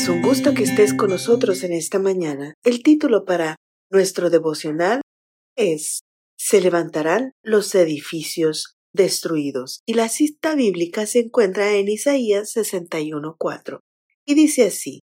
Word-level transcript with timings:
Es 0.00 0.08
un 0.08 0.22
gusto 0.22 0.54
que 0.54 0.62
estés 0.62 0.94
con 0.94 1.10
nosotros 1.10 1.62
en 1.62 1.74
esta 1.74 1.98
mañana. 1.98 2.54
El 2.64 2.82
título 2.82 3.26
para 3.26 3.56
nuestro 3.90 4.30
devocional 4.30 5.02
es 5.58 6.00
Se 6.38 6.62
levantarán 6.62 7.32
los 7.42 7.74
edificios 7.74 8.78
destruidos 8.94 9.82
y 9.84 9.92
la 9.92 10.08
cita 10.08 10.54
bíblica 10.54 11.04
se 11.04 11.18
encuentra 11.18 11.74
en 11.74 11.88
Isaías 11.88 12.56
61.4 12.56 13.80
y 14.24 14.34
dice 14.34 14.68
así 14.68 15.00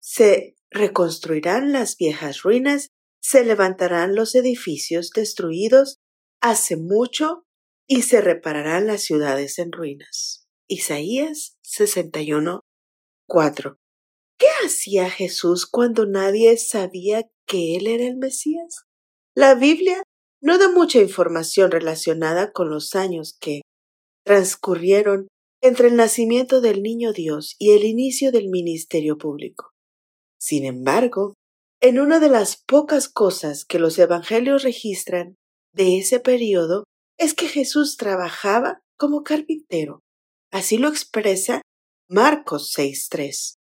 Se 0.00 0.54
reconstruirán 0.70 1.72
las 1.72 1.96
viejas 1.96 2.42
ruinas, 2.42 2.90
se 3.20 3.44
levantarán 3.44 4.14
los 4.14 4.36
edificios 4.36 5.10
destruidos 5.10 5.96
hace 6.40 6.76
mucho 6.76 7.42
y 7.88 8.02
se 8.02 8.20
repararán 8.20 8.86
las 8.86 9.02
ciudades 9.02 9.58
en 9.58 9.72
ruinas. 9.72 10.46
Isaías 10.68 11.56
61, 11.62 12.62
4. 13.32 13.78
¿Qué 14.38 14.46
hacía 14.62 15.08
Jesús 15.08 15.64
cuando 15.64 16.04
nadie 16.04 16.58
sabía 16.58 17.30
que 17.46 17.76
Él 17.76 17.86
era 17.86 18.04
el 18.04 18.18
Mesías? 18.18 18.84
La 19.34 19.54
Biblia 19.54 20.02
no 20.42 20.58
da 20.58 20.70
mucha 20.70 21.00
información 21.00 21.70
relacionada 21.70 22.52
con 22.52 22.68
los 22.68 22.94
años 22.94 23.34
que 23.40 23.62
transcurrieron 24.26 25.28
entre 25.62 25.88
el 25.88 25.96
nacimiento 25.96 26.60
del 26.60 26.82
niño 26.82 27.14
Dios 27.14 27.56
y 27.58 27.70
el 27.70 27.84
inicio 27.84 28.32
del 28.32 28.50
ministerio 28.50 29.16
público. 29.16 29.70
Sin 30.38 30.66
embargo, 30.66 31.32
en 31.80 32.00
una 32.00 32.20
de 32.20 32.28
las 32.28 32.62
pocas 32.62 33.08
cosas 33.08 33.64
que 33.64 33.78
los 33.78 33.98
evangelios 33.98 34.62
registran 34.62 35.36
de 35.74 35.96
ese 35.96 36.20
periodo 36.20 36.84
es 37.18 37.32
que 37.32 37.48
Jesús 37.48 37.96
trabajaba 37.96 38.80
como 38.98 39.22
carpintero. 39.22 40.00
Así 40.50 40.76
lo 40.76 40.88
expresa 40.88 41.61
Marcos 42.14 42.74
6.3. 42.76 43.56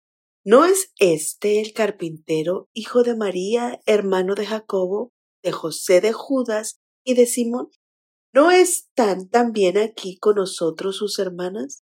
¿No 0.45 0.63
es 0.63 0.93
este 0.99 1.59
el 1.59 1.73
carpintero, 1.73 2.69
hijo 2.72 3.03
de 3.03 3.13
María, 3.13 3.81
hermano 3.85 4.35
de 4.35 4.45
Jacobo, 4.45 5.11
de 5.44 5.52
José 5.52 5.99
de 5.99 6.13
Judas 6.13 6.77
y 7.03 7.16
de 7.16 7.25
Simón? 7.25 7.67
¿No 8.33 8.49
están 8.49 9.27
también 9.27 9.77
aquí 9.77 10.17
con 10.17 10.35
nosotros 10.35 10.95
sus 10.95 11.19
hermanas? 11.19 11.83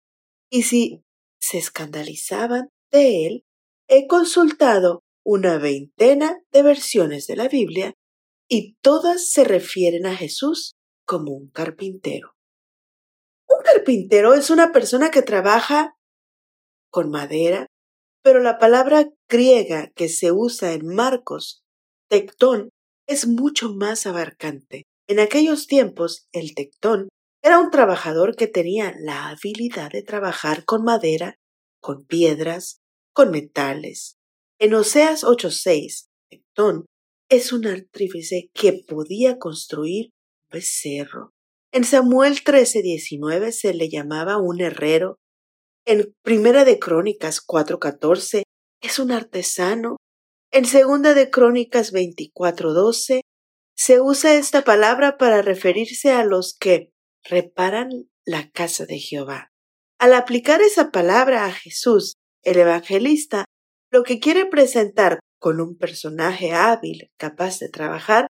Y 0.50 0.62
si 0.62 1.02
se 1.38 1.58
escandalizaban 1.58 2.70
de 2.90 3.26
él, 3.26 3.44
he 3.86 4.06
consultado 4.06 5.02
una 5.22 5.58
veintena 5.58 6.40
de 6.50 6.62
versiones 6.62 7.26
de 7.26 7.36
la 7.36 7.48
Biblia 7.48 7.92
y 8.48 8.76
todas 8.80 9.30
se 9.30 9.44
refieren 9.44 10.06
a 10.06 10.16
Jesús 10.16 10.76
como 11.04 11.32
un 11.32 11.50
carpintero. 11.50 12.32
Un 13.50 13.62
carpintero 13.62 14.32
es 14.32 14.48
una 14.48 14.72
persona 14.72 15.10
que 15.10 15.20
trabaja 15.20 15.94
con 16.94 17.10
madera, 17.10 17.66
pero 18.22 18.38
la 18.38 18.60
palabra 18.60 19.10
griega 19.28 19.90
que 19.96 20.08
se 20.08 20.30
usa 20.30 20.74
en 20.74 20.86
Marcos, 20.86 21.64
tectón, 22.08 22.70
es 23.08 23.26
mucho 23.26 23.74
más 23.74 24.06
abarcante. 24.06 24.84
En 25.08 25.18
aquellos 25.18 25.66
tiempos, 25.66 26.28
el 26.30 26.54
tectón 26.54 27.08
era 27.42 27.58
un 27.58 27.72
trabajador 27.72 28.36
que 28.36 28.46
tenía 28.46 28.94
la 29.00 29.26
habilidad 29.26 29.90
de 29.90 30.04
trabajar 30.04 30.64
con 30.64 30.84
madera, 30.84 31.34
con 31.80 32.06
piedras, 32.06 32.78
con 33.12 33.32
metales. 33.32 34.14
En 34.60 34.72
Oseas 34.74 35.24
8:6, 35.24 36.06
tectón 36.30 36.86
es 37.28 37.52
un 37.52 37.66
artífice 37.66 38.50
que 38.54 38.84
podía 38.86 39.40
construir 39.40 40.10
un 40.44 40.58
becerro. 40.60 41.32
En 41.72 41.82
Samuel 41.82 42.44
13:19 42.44 43.50
se 43.50 43.74
le 43.74 43.88
llamaba 43.88 44.38
un 44.38 44.60
herrero 44.60 45.18
en 45.86 46.14
Primera 46.22 46.64
de 46.64 46.78
Crónicas 46.78 47.40
4:14 47.40 48.42
es 48.80 48.98
un 48.98 49.12
artesano. 49.12 49.96
En 50.50 50.64
Segunda 50.64 51.14
de 51.14 51.30
Crónicas 51.30 51.92
24:12 51.92 53.22
se 53.76 54.00
usa 54.00 54.34
esta 54.34 54.62
palabra 54.62 55.18
para 55.18 55.42
referirse 55.42 56.12
a 56.12 56.24
los 56.24 56.56
que 56.58 56.90
reparan 57.24 58.08
la 58.24 58.50
casa 58.50 58.86
de 58.86 58.98
Jehová. 58.98 59.50
Al 59.98 60.14
aplicar 60.14 60.62
esa 60.62 60.90
palabra 60.90 61.46
a 61.46 61.52
Jesús, 61.52 62.14
el 62.42 62.58
evangelista, 62.58 63.44
lo 63.90 64.02
que 64.02 64.20
quiere 64.20 64.46
presentar 64.46 65.20
con 65.38 65.60
un 65.60 65.76
personaje 65.76 66.52
hábil, 66.52 67.10
capaz 67.18 67.58
de 67.58 67.68
trabajar 67.68 68.26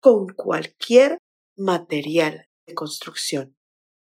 con 0.00 0.28
cualquier 0.34 1.18
material 1.56 2.46
de 2.66 2.74
construcción. 2.74 3.56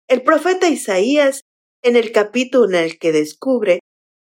El 0.07 0.23
profeta 0.23 0.69
Isaías 0.69 1.41
en 1.83 1.97
el 1.97 2.13
capítulo 2.13 2.77
en 2.77 2.85
el 2.85 2.97
que 2.97 3.11
descubre 3.11 3.79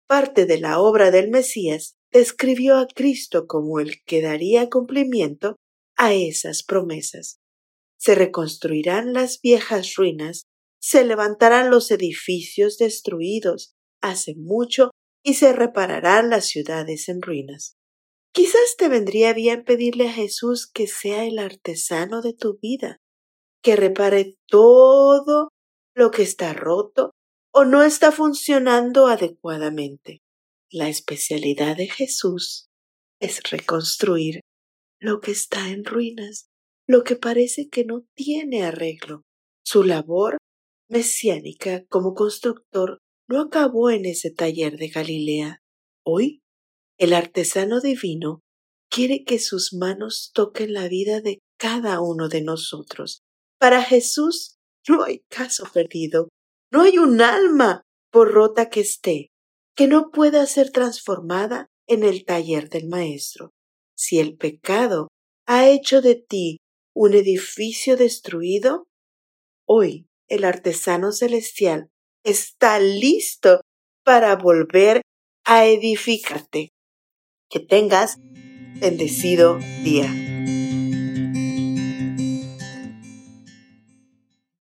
parte 0.06 0.46
de 0.46 0.58
la 0.58 0.78
obra 0.78 1.10
del 1.10 1.28
Mesías, 1.28 1.96
describió 2.12 2.78
a 2.78 2.86
Cristo 2.86 3.46
como 3.46 3.80
el 3.80 4.02
que 4.04 4.22
daría 4.22 4.70
cumplimiento 4.70 5.56
a 5.96 6.14
esas 6.14 6.62
promesas. 6.62 7.40
Se 7.98 8.14
reconstruirán 8.14 9.12
las 9.12 9.40
viejas 9.40 9.96
ruinas, 9.96 10.44
se 10.80 11.04
levantarán 11.04 11.70
los 11.70 11.90
edificios 11.90 12.78
destruidos 12.78 13.74
hace 14.00 14.36
mucho 14.36 14.92
y 15.24 15.34
se 15.34 15.52
repararán 15.52 16.30
las 16.30 16.46
ciudades 16.46 17.08
en 17.08 17.20
ruinas. 17.20 17.76
Quizás 18.32 18.76
te 18.78 18.88
vendría 18.88 19.32
bien 19.32 19.64
pedirle 19.64 20.08
a 20.08 20.12
Jesús 20.12 20.70
que 20.72 20.86
sea 20.86 21.24
el 21.24 21.40
artesano 21.40 22.22
de 22.22 22.34
tu 22.34 22.56
vida, 22.62 22.98
que 23.62 23.74
repare 23.74 24.36
todo 24.46 25.48
lo 25.94 26.12
que 26.12 26.22
está 26.22 26.52
roto 26.54 27.10
o 27.60 27.64
no 27.64 27.82
está 27.82 28.12
funcionando 28.12 29.08
adecuadamente. 29.08 30.22
La 30.70 30.88
especialidad 30.88 31.76
de 31.76 31.88
Jesús 31.88 32.68
es 33.20 33.42
reconstruir 33.50 34.42
lo 35.00 35.18
que 35.18 35.32
está 35.32 35.68
en 35.70 35.84
ruinas, 35.84 36.50
lo 36.86 37.02
que 37.02 37.16
parece 37.16 37.68
que 37.68 37.84
no 37.84 38.04
tiene 38.14 38.62
arreglo. 38.62 39.22
Su 39.64 39.82
labor 39.82 40.36
mesiánica 40.88 41.84
como 41.88 42.14
constructor 42.14 42.98
no 43.28 43.40
acabó 43.40 43.90
en 43.90 44.04
ese 44.04 44.30
taller 44.30 44.76
de 44.76 44.90
Galilea. 44.90 45.58
Hoy, 46.06 46.42
el 46.96 47.12
artesano 47.12 47.80
divino 47.80 48.38
quiere 48.88 49.24
que 49.24 49.40
sus 49.40 49.72
manos 49.72 50.30
toquen 50.32 50.74
la 50.74 50.86
vida 50.86 51.20
de 51.20 51.40
cada 51.58 52.00
uno 52.00 52.28
de 52.28 52.40
nosotros. 52.40 53.22
Para 53.58 53.82
Jesús 53.82 54.58
no 54.88 55.02
hay 55.02 55.24
caso 55.28 55.68
perdido, 55.74 56.28
no 56.70 56.82
hay 56.82 56.98
un 56.98 57.20
alma, 57.20 57.82
por 58.10 58.32
rota 58.32 58.68
que 58.70 58.80
esté, 58.80 59.30
que 59.74 59.86
no 59.86 60.10
pueda 60.10 60.44
ser 60.46 60.70
transformada 60.70 61.66
en 61.86 62.02
el 62.04 62.24
taller 62.24 62.68
del 62.68 62.88
Maestro. 62.88 63.52
Si 63.96 64.18
el 64.18 64.36
pecado 64.36 65.08
ha 65.46 65.68
hecho 65.68 66.00
de 66.00 66.14
ti 66.14 66.58
un 66.94 67.14
edificio 67.14 67.96
destruido, 67.96 68.86
hoy 69.66 70.06
el 70.28 70.44
artesano 70.44 71.12
celestial 71.12 71.88
está 72.24 72.78
listo 72.78 73.60
para 74.04 74.36
volver 74.36 75.02
a 75.44 75.66
edificarte. 75.66 76.70
Que 77.50 77.60
tengas 77.60 78.16
bendecido 78.80 79.58
día. 79.82 80.27